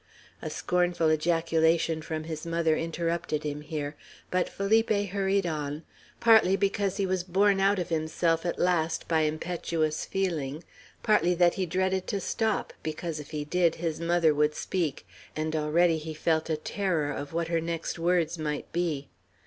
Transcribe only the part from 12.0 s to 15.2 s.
to stop, because if he did, his mother would speak;